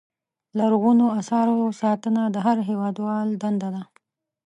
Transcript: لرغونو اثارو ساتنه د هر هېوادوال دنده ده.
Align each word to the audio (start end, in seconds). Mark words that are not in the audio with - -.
لرغونو 0.59 1.05
اثارو 1.19 1.57
ساتنه 1.81 2.21
د 2.29 2.37
هر 2.45 2.57
هېوادوال 2.69 3.27
دنده 3.43 3.69
ده. 3.75 3.83